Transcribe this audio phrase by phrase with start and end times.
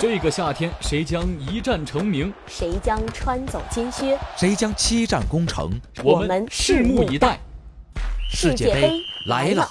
[0.00, 2.32] 这个夏天，谁将一战成名？
[2.46, 4.16] 谁将穿走金靴？
[4.36, 5.72] 谁将七战攻城？
[6.04, 7.36] 我们拭目以待。
[8.30, 8.92] 世界杯
[9.26, 9.68] 来了！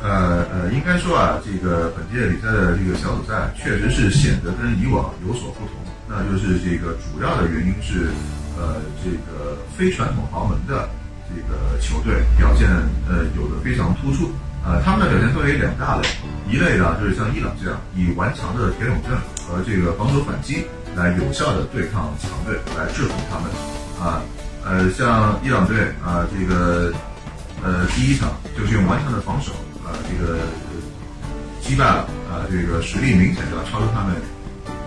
[0.00, 5.74] 呃呃，应该说啊，这个本届比赛的这个小组赛确实是显得跟以往有所不同。
[6.08, 8.08] 那就是这个主要的原因是，
[8.56, 10.88] 呃，这个非传统豪门的
[11.28, 12.66] 这个球队表现
[13.10, 14.30] 呃有的非常突出。
[14.62, 16.06] 呃，他们的表现分为两大类，
[16.48, 19.16] 一类呢就是像伊朗这样以顽强的铁桶阵
[19.48, 23.48] 和这个防守反击来有效的对抗强队，来制服他们。
[23.98, 24.20] 啊，
[24.64, 26.92] 呃，像伊朗队啊，这个
[27.64, 29.52] 呃第一场就是用顽强的防守
[29.82, 30.38] 啊，这个
[31.62, 34.14] 击败了啊，这个实力明显要超出他们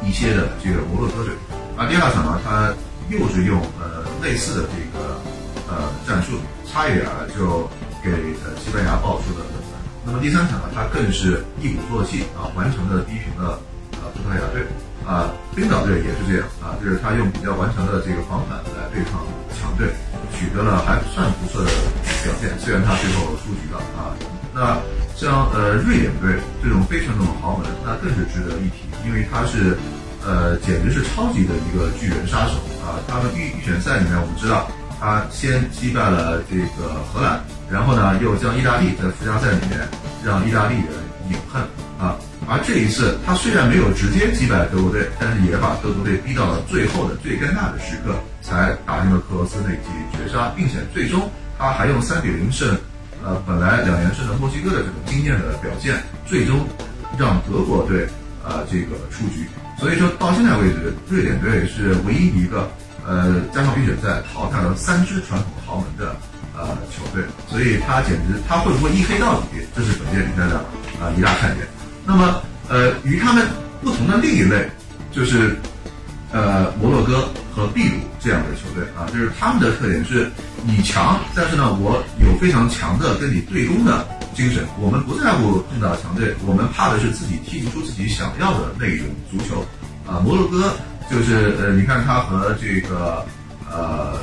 [0.06, 1.34] 一些的这个摩洛哥队。
[1.76, 2.72] 啊，第二场呢，他
[3.10, 5.20] 又是用呃类似的这个
[5.68, 6.38] 呃战术，
[6.72, 7.68] 差一点就
[8.04, 8.12] 给
[8.46, 9.46] 呃西班牙爆出了。
[10.06, 13.60] 那么第三场呢，他更是一鼓作气啊，完成了逼平了
[13.94, 14.64] 呃葡萄牙队
[15.08, 19.24] 啊，冰岛队也是这样啊，就是他用比较顽强的这个防反来对抗
[19.56, 19.88] 强队，
[20.36, 21.72] 取得了还算不错的
[22.24, 22.52] 表现。
[22.60, 24.12] 虽然他最后出局了啊，
[24.54, 24.78] 那
[25.16, 29.78] 像呃瑞典队这种非传统豪门，那更是值得一提，因为他是
[30.26, 33.00] 呃简直是超级的一个巨人杀手啊。
[33.08, 34.68] 他们预预选赛里面，我们知道
[35.04, 37.44] 他先击败了这个荷兰。
[37.70, 39.78] 然后呢，又将意大利在附加赛里面
[40.24, 40.96] 让意大利人
[41.28, 41.62] 饮恨
[42.00, 42.16] 啊！
[42.48, 51.30] 而这一次，他虽然没有直接击败德国队，但是也把德国队逼到了最后的最尴尬的时刻，才打进了克罗斯那记绝杀，并且最终
[51.60, 52.78] 他还用三比零胜，
[53.26, 56.66] 呃，本来两连胜的墨西哥的这种惊艳的表现，最终
[57.18, 58.08] 让德国队
[58.46, 59.50] 呃这个出局。
[59.80, 62.70] 所以说到现在为止，瑞典队是唯一一个
[63.06, 66.16] 呃加上预选赛淘汰了三支传统豪门的。
[66.56, 70.60] 呃，球队，所以他简直，他会不会一黑到底，这是本届比赛的
[71.02, 71.68] 啊一大看点。
[72.06, 73.48] 那么，呃，与他们
[73.82, 74.70] 不同的另一类，
[75.12, 75.58] 就是
[76.32, 80.32] 呃摩洛哥和秘鲁这样的球队啊，就是他们的特点是
[80.64, 84.64] 你强，但是呢，我有非常强的跟你对攻的精神。
[84.80, 89.66] 我们不在乎碰到强队，我们怕的是自己踢不出自己想要的那种足球
[90.08, 90.22] 啊。
[90.24, 90.72] 摩洛哥
[91.10, 93.26] 就是呃，你看他和这个
[93.72, 94.14] 呃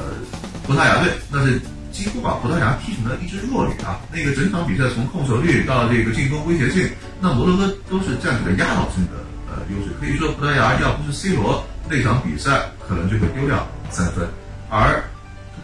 [0.67, 1.61] 葡萄牙队，那是。
[1.91, 3.99] 几乎把葡萄牙踢成了一支弱旅啊！
[4.13, 6.89] 那个整场比赛从控球率到这个进攻威胁性，
[7.21, 9.19] 那摩洛哥都是占据了压倒性的
[9.51, 9.91] 呃优势。
[10.01, 14.27] 可以说，葡萄牙要不是 C 罗那场比赛，可能就会丢掉三分。
[14.71, 15.03] 而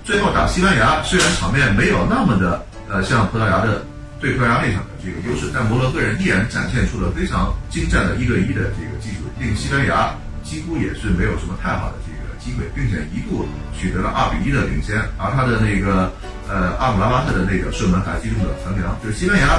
[0.03, 3.87] 最后打西班牙，虽然场面没有那么的呃像葡萄牙的
[4.21, 10.13] 对葡萄牙那场的这个优势，但摩洛哥人依然展现出了非常精湛的一对一的这个技术，令西班牙
[10.47, 12.25] 几乎也是没有什么太好的这个。
[12.39, 13.45] 机会，并且一度
[13.77, 16.13] 取得了二比一的领先，而他的那个
[16.47, 19.59] 呃阿姆拉巴特的那个射门还击中了横梁，就是西班牙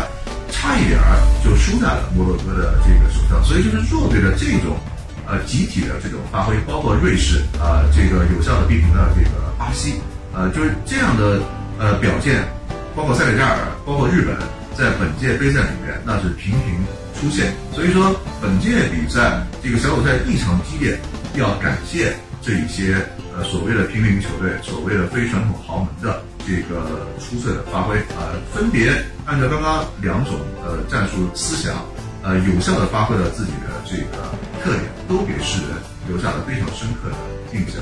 [0.50, 4.80] 差一点儿就输在了摩洛哥的这个手上，所以就是弱队的这种
[5.28, 10.00] 呃集体的这种发挥，包括瑞士啊这个有效的逼平了这个巴西，
[10.32, 11.42] 呃就是这样的
[11.78, 12.48] 呃表现，
[12.96, 14.32] 包括塞内加尔，包括日本，
[14.78, 16.78] 在本届杯赛里面那是频频
[17.20, 21.00] 出现，所以说本届比赛这个小组赛异常激烈，
[21.36, 22.16] 要感谢。
[22.40, 22.96] 这一些
[23.36, 28.94] 呃所谓的平民球队，所谓的非传统豪门的这个出色的发挥啊，分别
[29.26, 31.84] 按照刚刚两种呃战术思想，
[32.24, 34.24] 呃有效的发挥了自己的这个
[34.64, 35.72] 特点，都给世人
[36.08, 37.82] 留下了非常深刻的印象。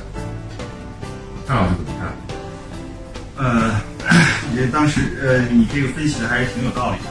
[1.45, 3.45] 潘老师怎么看？
[3.45, 3.81] 呃，
[4.55, 7.09] 也当时呃你这个分析的还是挺有道理的。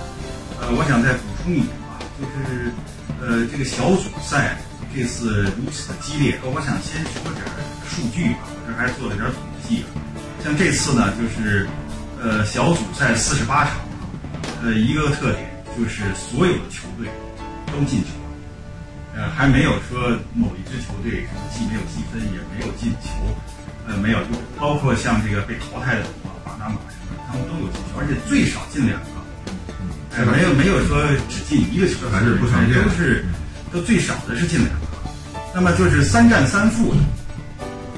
[0.60, 2.72] 呃，我想再补充一点啊，就是
[3.20, 4.56] 呃这个小组赛。
[4.96, 7.42] 这次如此的激烈，我想先说点
[7.82, 8.46] 数据吧。
[8.46, 9.90] 我这还做了点统计啊。
[10.38, 11.66] 像这次呢，就是
[12.22, 13.74] 呃小组赛四十八场，
[14.62, 17.10] 呃一个特点就是所有的球队
[17.74, 18.14] 都进球，
[19.16, 23.18] 呃还没有说某一支球队什么既没有积分也没有进球，
[23.88, 26.78] 呃没有，就包括像这个被淘汰的啊巴拿马，
[27.34, 29.06] 他们都有进球，而且最少进两个，
[30.14, 33.26] 哎没有没有说只进一个球，还是不常见，都是
[33.72, 34.86] 都最少的是进两个。
[35.52, 37.00] 那么就是三战三负的，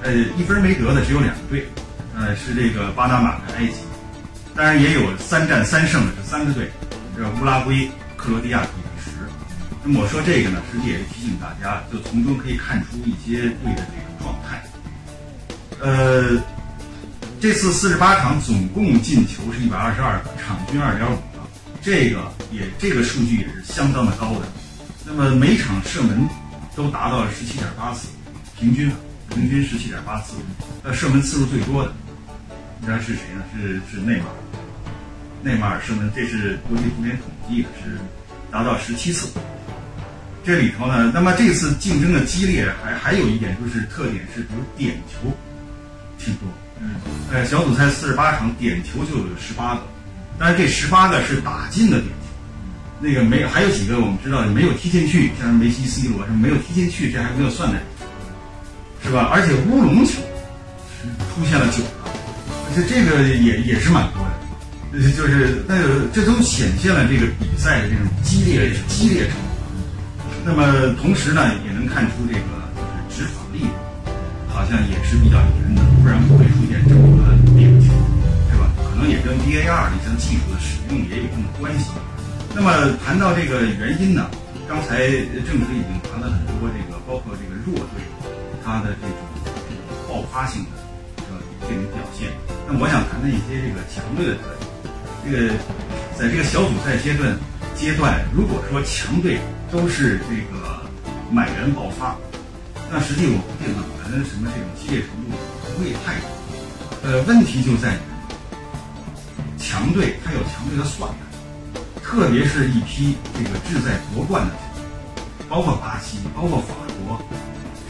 [0.05, 1.69] 呃，一分没得的只有两个队，
[2.17, 3.75] 呃，是这个巴拿马跟埃及，
[4.55, 6.71] 当然也有三战三胜的这三个队，
[7.15, 9.11] 这乌拉圭、克罗地亚、比利时。
[9.85, 14.65] 那么我说这个呢，实际也是提醒大家，就从中可以看出一些队的这个状态。
[15.79, 16.43] 呃，
[17.41, 21.41] 这次四十八场总共进球是一百二十二个，场均二点五个，
[21.83, 24.47] 这个也这个数据也是相当的高的。
[25.05, 26.29] 那么每场射门。
[26.77, 28.09] 都达到了十七点八次，
[28.61, 28.93] 平均，
[29.31, 30.35] 平均十七点八次。
[30.85, 31.91] 呃，射门次数最多的，
[32.79, 33.43] 你知道是谁呢？
[33.57, 34.37] 是是内马尔。
[35.43, 37.97] 内马尔射门，这是国际足联统计的，是
[38.53, 39.31] 达到十七次。
[40.45, 45.35] 这里头呢，那么这次竞争的激烈，还还有一点就是特点是，比如点球
[46.19, 46.47] 挺多。
[46.81, 46.91] 嗯，
[47.33, 49.83] 呃，小组赛四十八场，点球就有十八个，
[50.39, 52.15] 但是这十八个是打进的点球。
[52.99, 57.79] 那个没有，还有几个我们知道没有踢进去，像梅西、C 罗什么没有踢进去，这还没有算在
[59.05, 59.29] 是吧？
[59.33, 60.15] 而且乌龙球
[61.35, 62.11] 出现了九个，
[62.67, 64.31] 而且这个也也是蛮多的。
[64.93, 69.43] 呃就是那个这都显现了这个比赛的这种激烈激烈程度。
[70.43, 72.41] 那么同时呢，也能看出这个
[73.11, 73.69] 就是执法力度
[74.49, 77.91] 好像也是比较严的，不然不会出现这么多的点球，
[78.47, 78.71] 是吧？
[78.79, 81.91] 可能也跟 VAR 这项技术的使用也有一定的关系。
[82.55, 84.31] 那么谈到这个原因呢，
[84.69, 87.99] 刚才郑指已经谈了很多这个，包括这个弱队
[88.65, 89.19] 它的这种
[89.67, 90.79] 这种爆发性的
[91.67, 92.31] 这种表现。
[92.71, 94.95] 那我想谈谈一些这个强队的特点。
[95.27, 95.59] 这个
[96.15, 97.35] 在这个小组赛阶段
[97.75, 99.41] 阶段，如果说强队
[99.73, 100.87] 都是这个
[101.33, 102.15] 满员爆发，
[102.95, 105.35] 那实际我估计冷门什么这种激烈程度
[105.77, 106.27] 不会太高。
[107.03, 107.99] 呃，问题就在于
[109.59, 116.75] 强队它有强队的算盘，特别是一批这个志在夺冠的球队，包括巴西，包括法
[117.05, 117.21] 国，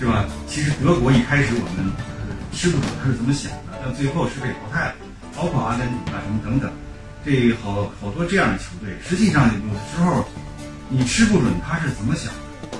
[0.00, 0.24] 是吧？
[0.48, 1.92] 其实德国一开始我们
[2.52, 4.94] 吃不准他是怎么想的，但最后是被淘汰了，
[5.36, 6.70] 包括阿根廷啊什么等等。
[7.24, 10.26] 这好好多这样的球队，实际上有的时候
[10.88, 12.78] 你吃不准他是怎么想的，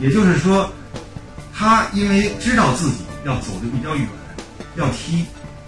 [0.00, 0.70] 也就是说，
[1.54, 4.06] 他因为知道自己要走的比较远，
[4.78, 5.24] 要踢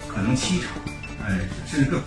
[0.07, 0.71] 可能七场，
[1.23, 1.37] 哎，
[1.67, 2.01] 甚至更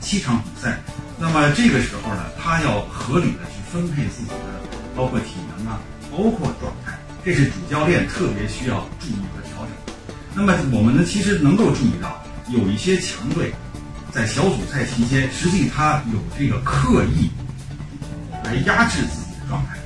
[0.00, 0.78] 七场比赛，
[1.18, 5.78] 那么这个时候呢，他要合理的去分配自己的，包括体能啊，
[6.10, 9.94] 包括状态，这是主教练特别需要注意和调整。
[10.34, 13.52] 那么我们呢，其实能够注意到有一些强队。
[14.12, 17.28] 在小组赛期间，实际他有这个刻意
[18.42, 19.76] 来压制自己的状态，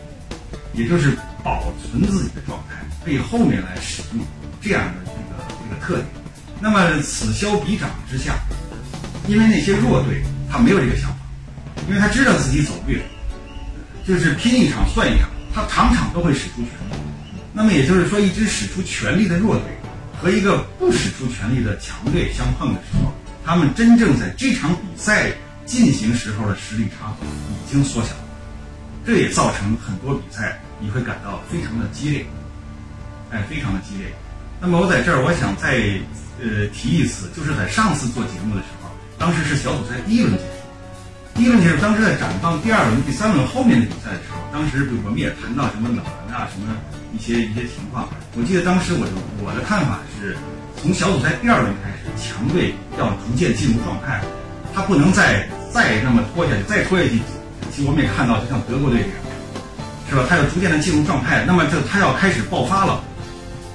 [0.73, 2.77] 也就是保存自己的状态，
[3.07, 4.25] 为后面来使用
[4.61, 6.20] 这样的这个这个特点。
[6.61, 8.39] 那么此消彼长之下，
[9.27, 11.17] 因为那些弱队他没有这个想法，
[11.89, 13.01] 因为他知道自己走不远，
[14.07, 17.01] 就是拼一场算一场，他场场都会使出全力。
[17.53, 19.65] 那么也就是说，一支使出全力的弱队
[20.21, 23.13] 和一个不使出全力的强队相碰的时候。
[23.43, 25.33] 他们真正在这场比赛
[25.65, 28.25] 进行时候的实力差已经缩小了，
[29.05, 32.27] 这也造成很多比赛你会感到非常的激烈，
[33.31, 34.07] 哎，非常的激烈。
[34.61, 35.79] 那么我在这儿我想再
[36.43, 40.45] 呃提一次，就是在上次做节目的时候，当时是小组赛第一轮结束，
[41.35, 46.75] 第一轮结束，当时在展望第二轮、第三轮后面的比赛的时候，当时我们也谈到什么冷门啊，什么
[47.13, 48.09] 一些一些情况。
[48.37, 49.13] 我记得当时我的
[49.45, 50.37] 我的看法是。
[50.83, 54.19] 从小组赛第二轮开始，强队要逐渐进入状态，
[54.73, 57.21] 他不能再再那么拖下去，再拖下去，
[57.71, 59.19] 其实我们也看到，就像德国队这样，
[60.09, 60.25] 是吧？
[60.27, 63.05] 他要逐渐的进入状态，那么这他要开始爆发了，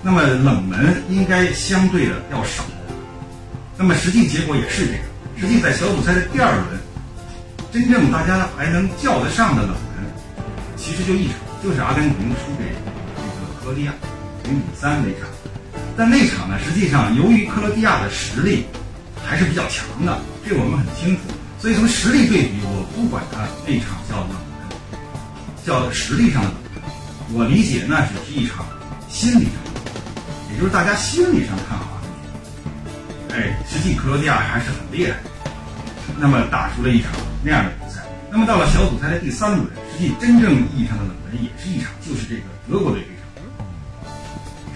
[0.05, 2.63] 那么冷门应该相对的要少，
[3.75, 5.01] 那么实际结果也是这样。
[5.35, 6.79] 实际在小组赛的第二轮，
[7.73, 10.05] 真正大家还能叫得上的冷门，
[10.77, 12.65] 其实就一场，就是阿根廷输给
[13.17, 13.93] 这个克罗地亚
[14.43, 15.27] 零比三那场。
[15.97, 18.65] 但那场呢，实际上由于克罗地亚的实力
[19.25, 21.21] 还是比较强的，这我们很清楚。
[21.57, 24.99] 所以从实力对比，我不管他那场叫冷门，
[25.65, 26.57] 叫实力上的冷
[27.33, 28.63] 门，我理解那只是一场
[29.09, 29.74] 心理上的，
[30.55, 32.01] 也就是大家心理上看好。
[33.33, 35.17] 哎，实际克罗地亚还是很厉害，
[36.17, 37.11] 那么打出了一场
[37.43, 38.01] 那样的比赛。
[38.31, 43.21] 那么到了小组赛的第三轮，实际真正意义上的冷门也是一场，就是这个德国队这场。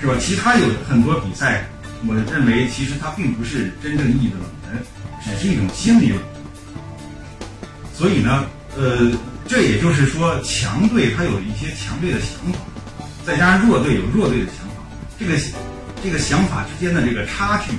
[0.01, 0.13] 是吧？
[0.19, 1.65] 其他有很多比赛，
[2.05, 4.83] 我认为其实它并不是真正意义的冷门，
[5.23, 6.19] 只是一种心理冷。
[7.93, 8.45] 所以呢，
[8.77, 9.11] 呃，
[9.47, 12.59] 这也就是说，强队他有一些强队的想法，
[13.25, 14.83] 再加上弱队有弱队的想法，
[15.17, 15.37] 这个
[16.03, 17.73] 这个想法之间的这个差距，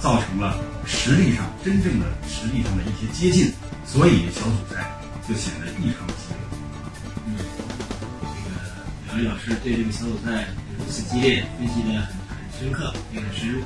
[0.00, 3.52] 造成了实力上真正的实力上的一些接近，
[3.86, 4.90] 所以小组赛
[5.28, 6.36] 就显得异常激烈。
[7.26, 7.36] 嗯，
[8.22, 8.56] 这个
[9.06, 10.48] 两位老师对这个小组赛。
[10.78, 13.60] 如此激烈，分析的很很深刻，也很深入。